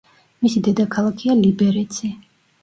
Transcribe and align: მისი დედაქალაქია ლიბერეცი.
მისი 0.45 0.63
დედაქალაქია 0.67 1.35
ლიბერეცი. 1.43 2.11